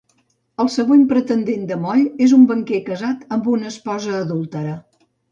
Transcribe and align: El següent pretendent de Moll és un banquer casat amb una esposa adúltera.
El 0.61 0.69
següent 0.75 1.01
pretendent 1.09 1.67
de 1.71 1.75
Moll 1.83 2.01
és 2.27 2.33
un 2.37 2.45
banquer 2.51 2.79
casat 2.87 3.27
amb 3.37 3.49
una 3.57 3.69
esposa 3.73 4.15
adúltera. 4.21 4.73